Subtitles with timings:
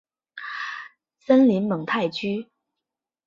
[1.19, 2.47] 森林蒙泰居。